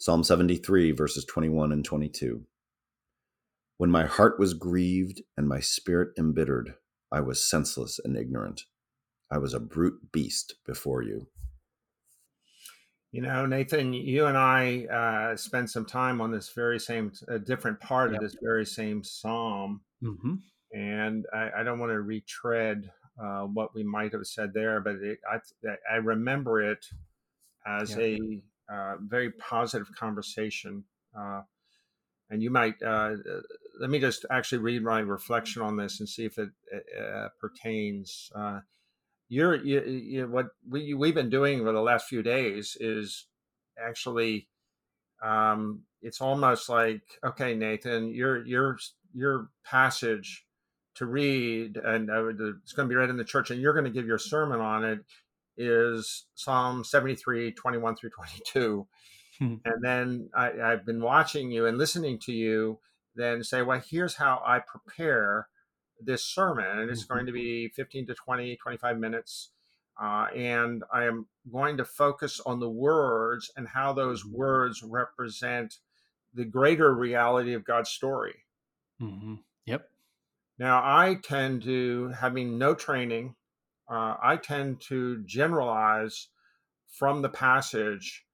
Psalm 0.00 0.22
73, 0.22 0.92
verses 0.92 1.24
21 1.24 1.72
and 1.72 1.84
22. 1.84 2.44
When 3.78 3.90
my 3.90 4.06
heart 4.06 4.38
was 4.38 4.54
grieved 4.54 5.22
and 5.36 5.48
my 5.48 5.58
spirit 5.58 6.10
embittered, 6.16 6.74
I 7.10 7.20
was 7.20 7.50
senseless 7.50 7.98
and 8.04 8.16
ignorant. 8.16 8.62
I 9.28 9.38
was 9.38 9.54
a 9.54 9.60
brute 9.60 10.12
beast 10.12 10.54
before 10.64 11.02
you. 11.02 11.26
You 13.10 13.22
know, 13.22 13.44
Nathan, 13.44 13.92
you 13.92 14.26
and 14.26 14.38
I 14.38 14.84
uh, 14.84 15.36
spent 15.36 15.68
some 15.68 15.84
time 15.84 16.20
on 16.20 16.30
this 16.30 16.52
very 16.54 16.78
same, 16.78 17.10
a 17.26 17.40
different 17.40 17.80
part 17.80 18.12
yep. 18.12 18.20
of 18.20 18.24
this 18.24 18.36
very 18.40 18.66
same 18.66 19.02
psalm. 19.02 19.80
Mm-hmm. 20.00 20.34
And 20.78 21.26
I, 21.34 21.50
I, 21.58 21.62
don't 21.64 21.80
want 21.80 21.90
to 21.90 22.00
retread 22.00 22.88
uh, 23.20 23.42
what 23.44 23.74
we 23.74 23.82
might 23.82 24.12
have 24.12 24.26
said 24.26 24.52
there, 24.54 24.80
but 24.80 24.96
it, 24.96 25.18
I, 25.28 25.38
I 25.92 25.96
remember 25.96 26.60
it 26.62 26.86
as 27.66 27.90
yep. 27.90 27.98
a 27.98 28.42
uh, 28.72 28.96
very 29.00 29.30
positive 29.32 29.88
conversation. 29.96 30.84
Uh, 31.18 31.42
and 32.30 32.42
you 32.42 32.50
might 32.50 32.74
uh, 32.82 33.14
let 33.80 33.90
me 33.90 33.98
just 33.98 34.26
actually 34.30 34.58
read 34.58 34.82
my 34.82 35.00
reflection 35.00 35.62
on 35.62 35.76
this 35.76 36.00
and 36.00 36.08
see 36.08 36.26
if 36.26 36.38
it 36.38 36.50
uh, 37.00 37.28
pertains. 37.40 38.30
You're 39.28 39.56
you, 39.56 39.82
you, 39.82 40.26
what 40.26 40.46
we 40.68 40.94
we've 40.94 41.14
been 41.14 41.30
doing 41.30 41.60
for 41.62 41.72
the 41.72 41.80
last 41.82 42.06
few 42.08 42.22
days 42.22 42.76
is 42.80 43.26
actually 43.78 44.48
um, 45.22 45.82
it's 46.02 46.20
almost 46.20 46.68
like 46.68 47.02
okay, 47.24 47.54
Nathan, 47.54 48.14
your 48.14 48.46
your 48.46 48.78
your 49.14 49.50
passage 49.64 50.46
to 50.96 51.06
read 51.06 51.76
and 51.76 52.10
it's 52.10 52.72
going 52.72 52.88
to 52.88 52.92
be 52.92 52.96
read 52.96 53.10
in 53.10 53.16
the 53.18 53.24
church, 53.24 53.50
and 53.50 53.60
you're 53.60 53.74
going 53.74 53.84
to 53.84 53.90
give 53.90 54.06
your 54.06 54.18
sermon 54.18 54.60
on 54.60 54.84
it 54.84 55.00
is 55.58 56.24
Psalm 56.34 56.84
73, 56.84 57.52
21 57.52 57.96
through 57.96 58.10
22. 58.10 58.86
Hmm. 59.38 59.54
And 59.64 59.84
then 59.84 60.30
I, 60.34 60.52
I've 60.60 60.86
been 60.86 61.02
watching 61.02 61.50
you 61.50 61.66
and 61.66 61.76
listening 61.76 62.18
to 62.20 62.32
you 62.32 62.78
then 63.14 63.42
say, 63.42 63.62
well, 63.62 63.82
here's 63.86 64.14
how 64.14 64.40
I 64.46 64.60
prepare 64.60 65.48
this 66.00 66.24
sermon. 66.24 66.78
And 66.78 66.90
it's 66.90 67.04
mm-hmm. 67.04 67.14
going 67.14 67.26
to 67.26 67.32
be 67.32 67.68
15 67.68 68.06
to 68.06 68.14
20, 68.14 68.56
25 68.56 68.98
minutes. 68.98 69.50
Uh, 70.00 70.26
and 70.34 70.84
I 70.92 71.04
am 71.04 71.26
going 71.52 71.76
to 71.78 71.84
focus 71.84 72.40
on 72.46 72.60
the 72.60 72.70
words 72.70 73.50
and 73.56 73.66
how 73.66 73.92
those 73.92 74.22
mm-hmm. 74.22 74.36
words 74.36 74.82
represent 74.82 75.78
the 76.34 76.44
greater 76.44 76.94
reality 76.94 77.54
of 77.54 77.64
God's 77.64 77.90
story. 77.90 78.44
Mm-hmm. 79.02 79.34
Yep. 79.66 79.90
Now, 80.58 80.78
I 80.82 81.16
tend 81.22 81.62
to, 81.64 82.12
having 82.20 82.58
no 82.58 82.74
training, 82.74 83.34
uh, 83.90 84.14
I 84.22 84.36
tend 84.36 84.80
to 84.88 85.22
generalize 85.24 86.28
from 86.88 87.22
the 87.22 87.28
passage 87.28 88.24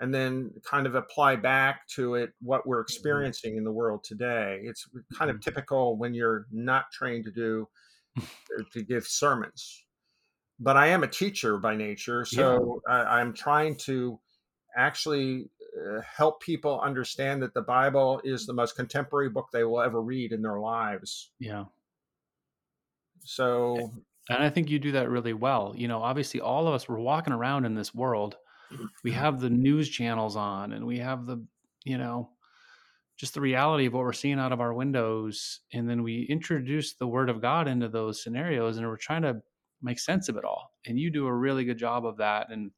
and 0.00 0.12
then 0.12 0.50
kind 0.64 0.86
of 0.86 0.94
apply 0.94 1.36
back 1.36 1.86
to 1.86 2.16
it 2.16 2.32
what 2.40 2.66
we're 2.66 2.78
mm-hmm. 2.78 2.82
experiencing 2.82 3.56
in 3.56 3.64
the 3.64 3.70
world 3.70 4.02
today. 4.04 4.60
It's 4.64 4.88
kind 5.16 5.30
of 5.30 5.36
mm-hmm. 5.36 5.42
typical 5.42 5.96
when 5.96 6.12
you're 6.12 6.46
not 6.50 6.90
trained 6.92 7.24
to 7.24 7.30
do 7.30 7.68
to 8.72 8.82
give 8.82 9.06
sermons. 9.06 9.84
But 10.58 10.76
I 10.76 10.88
am 10.88 11.02
a 11.02 11.08
teacher 11.08 11.56
by 11.58 11.76
nature, 11.76 12.24
so 12.24 12.80
yeah. 12.88 12.94
I, 12.94 13.20
I'm 13.20 13.32
trying 13.32 13.76
to 13.86 14.20
actually 14.76 15.50
uh, 15.76 16.00
help 16.02 16.40
people 16.40 16.80
understand 16.80 17.42
that 17.42 17.54
the 17.54 17.62
Bible 17.62 18.20
is 18.22 18.46
the 18.46 18.52
most 18.52 18.76
contemporary 18.76 19.30
book 19.30 19.48
they 19.52 19.64
will 19.64 19.80
ever 19.80 20.00
read 20.00 20.32
in 20.32 20.42
their 20.42 20.60
lives. 20.60 21.32
Yeah. 21.38 21.64
So 23.24 23.92
and 24.28 24.42
I 24.42 24.50
think 24.50 24.70
you 24.70 24.78
do 24.78 24.92
that 24.92 25.10
really 25.10 25.32
well. 25.32 25.74
You 25.76 25.88
know, 25.88 26.02
obviously, 26.02 26.40
all 26.40 26.68
of 26.68 26.74
us 26.74 26.88
we're 26.88 26.98
walking 26.98 27.32
around 27.32 27.64
in 27.64 27.74
this 27.74 27.94
world. 27.94 28.36
We 29.04 29.10
mm-hmm. 29.10 29.20
have 29.20 29.40
the 29.40 29.50
news 29.50 29.88
channels 29.88 30.36
on, 30.36 30.72
and 30.72 30.86
we 30.86 30.98
have 30.98 31.26
the, 31.26 31.44
you 31.84 31.98
know, 31.98 32.30
just 33.18 33.34
the 33.34 33.40
reality 33.40 33.86
of 33.86 33.92
what 33.92 34.04
we're 34.04 34.12
seeing 34.12 34.38
out 34.38 34.52
of 34.52 34.60
our 34.60 34.72
windows, 34.72 35.60
and 35.72 35.88
then 35.88 36.02
we 36.02 36.26
introduce 36.30 36.94
the 36.94 37.06
Word 37.06 37.28
of 37.28 37.42
God 37.42 37.68
into 37.68 37.88
those 37.88 38.22
scenarios, 38.22 38.78
and 38.78 38.86
we're 38.86 38.96
trying 38.96 39.22
to 39.22 39.42
make 39.82 39.98
sense 39.98 40.28
of 40.28 40.36
it 40.36 40.44
all. 40.44 40.72
And 40.86 40.98
you 40.98 41.10
do 41.10 41.26
a 41.26 41.34
really 41.34 41.64
good 41.64 41.78
job 41.78 42.06
of 42.06 42.16
that. 42.18 42.50
And 42.50 42.70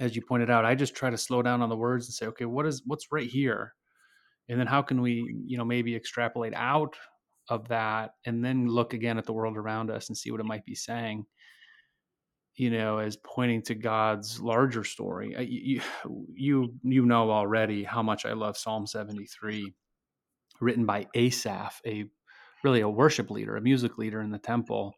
as 0.00 0.16
you 0.16 0.22
pointed 0.22 0.50
out, 0.50 0.64
I 0.64 0.74
just 0.74 0.96
try 0.96 1.10
to 1.10 1.16
slow 1.16 1.42
down 1.42 1.62
on 1.62 1.68
the 1.68 1.76
words 1.76 2.06
and 2.06 2.14
say, 2.14 2.26
okay, 2.26 2.46
what 2.46 2.66
is 2.66 2.82
what's 2.86 3.12
right 3.12 3.28
here, 3.28 3.74
and 4.48 4.58
then 4.58 4.66
how 4.66 4.82
can 4.82 5.00
we, 5.00 5.42
you 5.46 5.56
know, 5.56 5.64
maybe 5.64 5.94
extrapolate 5.94 6.54
out 6.54 6.96
of 7.48 7.68
that 7.68 8.12
and 8.24 8.44
then 8.44 8.66
look 8.66 8.94
again 8.94 9.18
at 9.18 9.26
the 9.26 9.32
world 9.32 9.56
around 9.56 9.90
us 9.90 10.08
and 10.08 10.16
see 10.16 10.30
what 10.30 10.40
it 10.40 10.46
might 10.46 10.64
be 10.64 10.74
saying 10.74 11.24
you 12.56 12.70
know 12.70 12.98
as 12.98 13.16
pointing 13.16 13.62
to 13.62 13.74
god's 13.74 14.40
larger 14.40 14.84
story. 14.84 15.34
You 15.38 15.80
you 16.34 16.74
you 16.82 17.04
know 17.04 17.30
already 17.30 17.84
how 17.84 18.02
much 18.02 18.24
i 18.24 18.32
love 18.32 18.56
psalm 18.56 18.86
73 18.86 19.72
written 20.60 20.86
by 20.86 21.06
asaph 21.14 21.80
a 21.86 22.04
really 22.62 22.80
a 22.80 22.88
worship 22.88 23.30
leader 23.30 23.56
a 23.56 23.60
music 23.60 23.98
leader 23.98 24.20
in 24.20 24.30
the 24.30 24.38
temple 24.38 24.94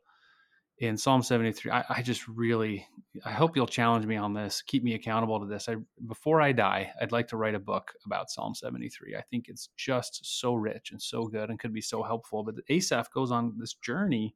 in 0.78 0.96
Psalm 0.96 1.22
73, 1.22 1.70
I, 1.70 1.84
I, 1.88 2.02
just 2.02 2.28
really, 2.28 2.86
I 3.24 3.32
hope 3.32 3.56
you'll 3.56 3.66
challenge 3.66 4.04
me 4.04 4.16
on 4.16 4.34
this, 4.34 4.60
keep 4.60 4.84
me 4.84 4.94
accountable 4.94 5.40
to 5.40 5.46
this. 5.46 5.68
I, 5.68 5.76
before 6.06 6.42
I 6.42 6.52
die, 6.52 6.92
I'd 7.00 7.12
like 7.12 7.28
to 7.28 7.38
write 7.38 7.54
a 7.54 7.60
book 7.60 7.94
about 8.04 8.30
Psalm 8.30 8.54
73. 8.54 9.16
I 9.16 9.22
think 9.22 9.48
it's 9.48 9.70
just 9.76 10.38
so 10.38 10.52
rich 10.54 10.90
and 10.92 11.00
so 11.00 11.24
good 11.26 11.48
and 11.48 11.58
could 11.58 11.72
be 11.72 11.80
so 11.80 12.02
helpful. 12.02 12.44
But 12.44 12.56
Asaph 12.68 13.10
goes 13.10 13.30
on 13.30 13.54
this 13.58 13.72
journey 13.74 14.34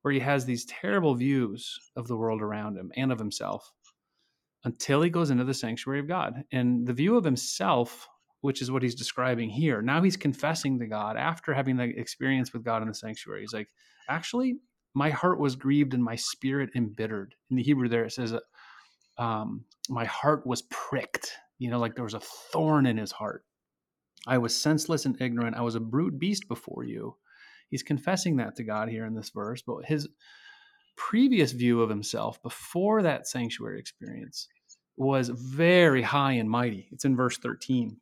where 0.00 0.14
he 0.14 0.20
has 0.20 0.46
these 0.46 0.64
terrible 0.64 1.14
views 1.14 1.78
of 1.96 2.08
the 2.08 2.16
world 2.16 2.40
around 2.40 2.78
him 2.78 2.90
and 2.96 3.12
of 3.12 3.18
himself 3.18 3.72
until 4.64 5.02
he 5.02 5.10
goes 5.10 5.30
into 5.30 5.44
the 5.44 5.52
sanctuary 5.52 6.00
of 6.00 6.08
God. 6.08 6.44
And 6.50 6.86
the 6.86 6.92
view 6.94 7.16
of 7.16 7.24
himself, 7.24 8.08
which 8.40 8.62
is 8.62 8.70
what 8.70 8.82
he's 8.82 8.94
describing 8.94 9.50
here, 9.50 9.82
now 9.82 10.02
he's 10.02 10.16
confessing 10.16 10.78
to 10.78 10.86
God 10.86 11.18
after 11.18 11.52
having 11.52 11.76
the 11.76 11.84
experience 11.84 12.54
with 12.54 12.64
God 12.64 12.80
in 12.80 12.88
the 12.88 12.94
sanctuary. 12.94 13.42
He's 13.42 13.52
like, 13.52 13.68
actually, 14.08 14.56
my 14.94 15.10
heart 15.10 15.38
was 15.38 15.56
grieved 15.56 15.94
and 15.94 16.02
my 16.02 16.16
spirit 16.16 16.70
embittered. 16.74 17.34
In 17.50 17.56
the 17.56 17.62
Hebrew, 17.62 17.88
there 17.88 18.04
it 18.04 18.12
says, 18.12 18.34
um, 19.18 19.64
my 19.88 20.04
heart 20.04 20.46
was 20.46 20.62
pricked. 20.70 21.32
You 21.58 21.70
know, 21.70 21.78
like 21.78 21.94
there 21.94 22.04
was 22.04 22.14
a 22.14 22.20
thorn 22.20 22.86
in 22.86 22.96
his 22.96 23.12
heart. 23.12 23.44
I 24.26 24.38
was 24.38 24.56
senseless 24.56 25.04
and 25.04 25.20
ignorant. 25.20 25.56
I 25.56 25.62
was 25.62 25.74
a 25.74 25.80
brute 25.80 26.18
beast 26.18 26.48
before 26.48 26.84
you. 26.84 27.16
He's 27.70 27.82
confessing 27.82 28.36
that 28.36 28.56
to 28.56 28.64
God 28.64 28.88
here 28.88 29.06
in 29.06 29.14
this 29.14 29.30
verse, 29.30 29.62
but 29.62 29.84
his 29.84 30.08
previous 30.96 31.52
view 31.52 31.80
of 31.80 31.88
himself 31.88 32.42
before 32.42 33.02
that 33.02 33.26
sanctuary 33.26 33.78
experience 33.78 34.48
was 34.96 35.30
very 35.30 36.02
high 36.02 36.32
and 36.32 36.50
mighty. 36.50 36.88
It's 36.92 37.04
in 37.04 37.16
verse 37.16 37.38
13 37.38 37.96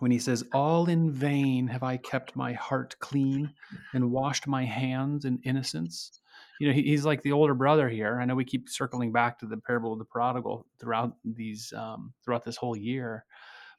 when 0.00 0.10
he 0.10 0.18
says, 0.18 0.42
All 0.52 0.88
in 0.88 1.10
vain 1.10 1.68
have 1.68 1.82
I 1.82 1.96
kept 1.98 2.34
my 2.34 2.54
heart 2.54 2.96
clean 2.98 3.52
and 3.94 4.10
washed 4.10 4.46
my 4.46 4.64
hands 4.64 5.24
in 5.24 5.38
innocence. 5.44 6.20
You 6.58 6.68
know, 6.68 6.74
he, 6.74 6.82
he's 6.82 7.04
like 7.04 7.22
the 7.22 7.32
older 7.32 7.54
brother 7.54 7.88
here. 7.88 8.18
I 8.20 8.24
know 8.24 8.34
we 8.34 8.44
keep 8.44 8.68
circling 8.68 9.12
back 9.12 9.38
to 9.38 9.46
the 9.46 9.58
parable 9.58 9.92
of 9.92 9.98
the 9.98 10.04
prodigal 10.04 10.66
throughout 10.80 11.16
these 11.24 11.72
um, 11.76 12.12
throughout 12.24 12.44
this 12.44 12.56
whole 12.56 12.76
year, 12.76 13.24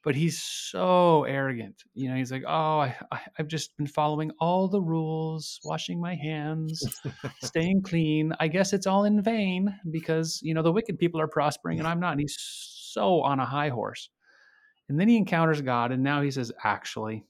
but 0.04 0.16
he's 0.16 0.42
so 0.42 1.24
arrogant. 1.24 1.84
You 1.94 2.10
know, 2.10 2.16
he's 2.16 2.32
like, 2.32 2.44
"Oh, 2.48 2.80
I, 2.80 2.96
I, 3.12 3.20
I've 3.38 3.48
just 3.48 3.76
been 3.78 3.88
following 3.88 4.32
all 4.40 4.68
the 4.68 4.82
rules, 4.82 5.60
washing 5.64 6.00
my 6.00 6.16
hands, 6.16 6.84
staying 7.44 7.82
clean. 7.86 8.34
I 8.40 8.48
guess 8.48 8.74
it's 8.74 8.88
all 8.88 9.06
in 9.06 9.22
vain 9.22 9.76
because 9.90 10.40
you 10.44 10.54
know 10.54 10.62
the 10.62 10.72
wicked 10.72 11.00
people 11.00 11.20
are 11.20 11.28
prospering 11.28 11.80
and 11.80 11.88
I'm 11.88 12.00
not." 12.00 12.12
And 12.12 12.22
he's 12.22 12.38
so 12.40 13.22
on 13.22 13.40
a 13.40 13.46
high 13.46 13.70
horse. 13.70 14.10
And 14.92 15.00
then 15.00 15.08
he 15.08 15.16
encounters 15.16 15.62
God, 15.62 15.94
and 15.94 16.04
now 16.04 16.22
he 16.22 16.32
says, 16.32 16.52
Actually, 16.62 17.24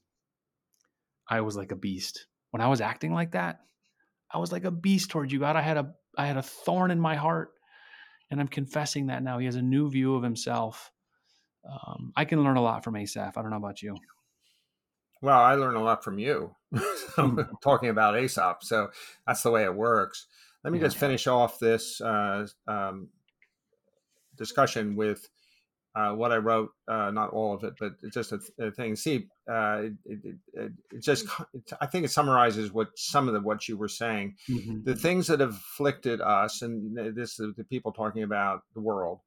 I 1.28 1.42
was 1.42 1.56
like 1.56 1.70
a 1.70 1.76
beast. 1.76 2.26
When 2.50 2.60
I 2.60 2.66
was 2.66 2.80
acting 2.80 3.14
like 3.14 3.30
that, 3.32 3.60
I 4.28 4.38
was 4.38 4.50
like 4.50 4.64
a 4.64 4.72
beast 4.72 5.10
towards 5.10 5.32
you, 5.32 5.38
God. 5.38 5.54
I 5.54 5.60
had 5.60 5.76
a 5.76 5.94
I 6.18 6.26
had 6.26 6.36
a 6.36 6.42
thorn 6.42 6.90
in 6.90 6.98
my 6.98 7.14
heart. 7.14 7.52
And 8.32 8.40
I'm 8.40 8.48
confessing 8.48 9.06
that 9.06 9.22
now. 9.22 9.38
He 9.38 9.46
has 9.46 9.54
a 9.54 9.62
new 9.62 9.88
view 9.88 10.16
of 10.16 10.24
himself. 10.24 10.90
Um, 11.70 12.12
I 12.16 12.24
can 12.24 12.42
learn 12.42 12.56
a 12.56 12.62
lot 12.62 12.82
from 12.82 12.96
Asaph. 12.96 13.36
I 13.36 13.42
don't 13.42 13.50
know 13.52 13.58
about 13.58 13.80
you. 13.80 13.94
Well, 15.20 15.38
I 15.38 15.54
learn 15.54 15.76
a 15.76 15.84
lot 15.84 16.02
from 16.02 16.18
you 16.18 16.56
hmm. 16.74 17.42
talking 17.62 17.90
about 17.90 18.16
Asaph. 18.16 18.64
So 18.64 18.88
that's 19.24 19.44
the 19.44 19.52
way 19.52 19.62
it 19.62 19.74
works. 19.74 20.26
Let 20.64 20.72
me 20.72 20.80
yeah. 20.80 20.86
just 20.86 20.96
finish 20.96 21.28
off 21.28 21.60
this 21.60 22.00
uh, 22.00 22.48
um, 22.66 23.10
discussion 24.36 24.96
with 24.96 25.28
uh, 25.94 26.12
what 26.12 26.32
I 26.32 26.36
wrote, 26.36 26.70
uh, 26.88 27.10
not 27.10 27.30
all 27.30 27.54
of 27.54 27.64
it, 27.64 27.74
but 27.78 27.92
just 28.12 28.32
a, 28.32 28.40
a 28.58 28.70
thing. 28.70 28.96
See, 28.96 29.28
uh, 29.50 29.82
it, 30.04 30.18
it, 30.54 30.72
it, 30.90 31.00
just, 31.00 31.26
I 31.80 31.86
think 31.86 32.04
it 32.04 32.10
summarizes 32.10 32.72
what 32.72 32.88
some 32.96 33.28
of 33.28 33.34
the, 33.34 33.40
what 33.40 33.68
you 33.68 33.76
were 33.76 33.88
saying. 33.88 34.36
Mm-hmm. 34.48 34.84
The 34.84 34.96
things 34.96 35.26
that 35.26 35.40
have 35.40 35.54
afflicted 35.54 36.20
us, 36.20 36.62
and 36.62 36.96
this 37.16 37.38
is 37.38 37.54
the 37.56 37.64
people 37.64 37.92
talking 37.92 38.22
about 38.22 38.62
the 38.74 38.80
world, 38.80 39.20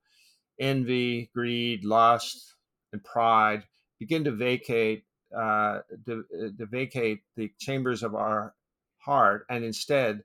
envy, 0.60 1.30
greed, 1.36 1.84
lust, 1.84 2.56
and 2.92 3.04
pride 3.04 3.64
begin 4.00 4.24
to 4.24 4.32
vacate, 4.32 5.04
uh, 5.38 5.80
to, 6.06 6.24
uh, 6.34 6.48
to 6.58 6.66
vacate 6.66 7.20
the 7.36 7.52
chambers 7.60 8.02
of 8.04 8.16
our 8.16 8.56
heart, 8.98 9.46
and 9.50 9.64
instead 9.64 10.22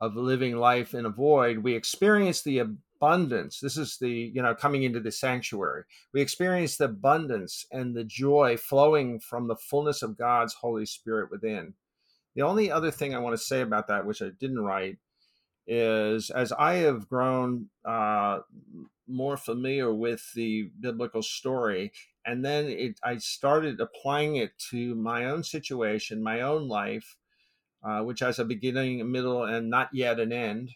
of 0.00 0.14
living 0.14 0.56
life 0.56 0.94
in 0.94 1.06
a 1.06 1.10
void, 1.10 1.58
we 1.58 1.74
experience 1.74 2.42
the 2.42 2.62
abundance. 3.06 3.60
This 3.60 3.76
is 3.76 3.98
the, 3.98 4.10
you 4.10 4.42
know, 4.42 4.54
coming 4.54 4.82
into 4.82 5.00
the 5.00 5.12
sanctuary. 5.12 5.84
We 6.12 6.20
experience 6.20 6.76
the 6.76 6.86
abundance 6.86 7.64
and 7.70 7.94
the 7.94 8.04
joy 8.04 8.56
flowing 8.56 9.20
from 9.20 9.46
the 9.46 9.56
fullness 9.56 10.02
of 10.02 10.18
God's 10.18 10.54
Holy 10.54 10.86
Spirit 10.86 11.30
within. 11.30 11.74
The 12.34 12.42
only 12.42 12.70
other 12.70 12.90
thing 12.90 13.14
I 13.14 13.20
want 13.20 13.36
to 13.36 13.42
say 13.42 13.60
about 13.60 13.86
that, 13.88 14.06
which 14.06 14.22
I 14.22 14.30
didn't 14.40 14.58
write, 14.58 14.98
is 15.68 16.30
as 16.30 16.52
I 16.52 16.74
have 16.74 17.08
grown 17.08 17.68
uh, 17.84 18.40
more 19.06 19.36
familiar 19.36 19.94
with 19.94 20.22
the 20.34 20.70
biblical 20.80 21.22
story, 21.22 21.92
and 22.24 22.44
then 22.44 22.66
it, 22.66 22.98
I 23.04 23.18
started 23.18 23.80
applying 23.80 24.36
it 24.36 24.50
to 24.70 24.96
my 24.96 25.26
own 25.26 25.44
situation, 25.44 26.22
my 26.22 26.40
own 26.40 26.68
life, 26.68 27.16
uh, 27.84 28.00
which 28.00 28.20
has 28.20 28.40
a 28.40 28.44
beginning, 28.44 29.00
a 29.00 29.04
middle, 29.04 29.44
and 29.44 29.70
not 29.70 29.90
yet 29.92 30.18
an 30.18 30.32
end. 30.32 30.72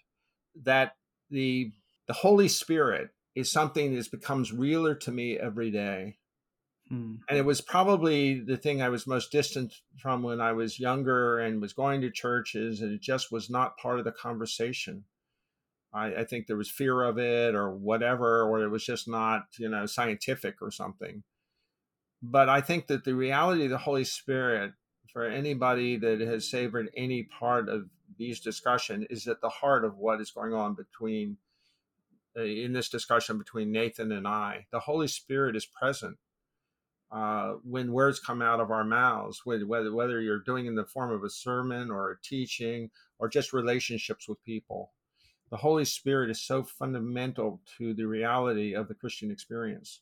That 0.62 0.92
the 1.30 1.72
the 2.10 2.14
Holy 2.14 2.48
Spirit 2.48 3.10
is 3.36 3.52
something 3.52 3.94
that 3.94 4.10
becomes 4.10 4.52
realer 4.52 4.96
to 4.96 5.12
me 5.12 5.38
every 5.38 5.70
day. 5.70 6.16
Hmm. 6.88 7.18
And 7.28 7.38
it 7.38 7.44
was 7.44 7.60
probably 7.60 8.40
the 8.40 8.56
thing 8.56 8.82
I 8.82 8.88
was 8.88 9.06
most 9.06 9.30
distant 9.30 9.74
from 9.96 10.24
when 10.24 10.40
I 10.40 10.50
was 10.50 10.80
younger 10.80 11.38
and 11.38 11.60
was 11.60 11.72
going 11.72 12.00
to 12.00 12.10
churches, 12.10 12.80
and 12.80 12.92
it 12.92 13.00
just 13.00 13.30
was 13.30 13.48
not 13.48 13.76
part 13.76 14.00
of 14.00 14.04
the 14.04 14.10
conversation. 14.10 15.04
I, 15.94 16.06
I 16.06 16.24
think 16.24 16.48
there 16.48 16.56
was 16.56 16.68
fear 16.68 17.00
of 17.04 17.16
it 17.16 17.54
or 17.54 17.70
whatever, 17.70 18.42
or 18.42 18.60
it 18.64 18.70
was 18.70 18.84
just 18.84 19.06
not, 19.06 19.44
you 19.56 19.68
know, 19.68 19.86
scientific 19.86 20.56
or 20.60 20.72
something. 20.72 21.22
But 22.20 22.48
I 22.48 22.60
think 22.60 22.88
that 22.88 23.04
the 23.04 23.14
reality 23.14 23.66
of 23.66 23.70
the 23.70 23.78
Holy 23.78 24.02
Spirit 24.02 24.72
for 25.12 25.26
anybody 25.26 25.96
that 25.98 26.20
has 26.22 26.50
savored 26.50 26.90
any 26.96 27.22
part 27.22 27.68
of 27.68 27.88
these 28.18 28.40
discussion 28.40 29.06
is 29.10 29.28
at 29.28 29.40
the 29.40 29.48
heart 29.48 29.84
of 29.84 29.96
what 29.96 30.20
is 30.20 30.32
going 30.32 30.54
on 30.54 30.74
between 30.74 31.36
in 32.36 32.72
this 32.72 32.88
discussion 32.88 33.38
between 33.38 33.72
Nathan 33.72 34.12
and 34.12 34.26
I. 34.26 34.66
The 34.72 34.80
Holy 34.80 35.08
Spirit 35.08 35.56
is 35.56 35.66
present 35.66 36.16
uh, 37.10 37.54
when 37.64 37.92
words 37.92 38.20
come 38.20 38.40
out 38.40 38.60
of 38.60 38.70
our 38.70 38.84
mouths, 38.84 39.42
whether 39.44 39.66
whether 39.66 40.20
you're 40.20 40.38
doing 40.38 40.66
in 40.66 40.76
the 40.76 40.84
form 40.84 41.10
of 41.10 41.24
a 41.24 41.30
sermon 41.30 41.90
or 41.90 42.10
a 42.10 42.20
teaching 42.22 42.90
or 43.18 43.28
just 43.28 43.52
relationships 43.52 44.28
with 44.28 44.42
people. 44.44 44.92
The 45.50 45.56
Holy 45.56 45.84
Spirit 45.84 46.30
is 46.30 46.40
so 46.40 46.62
fundamental 46.62 47.60
to 47.78 47.92
the 47.92 48.06
reality 48.06 48.74
of 48.74 48.86
the 48.86 48.94
Christian 48.94 49.32
experience. 49.32 50.00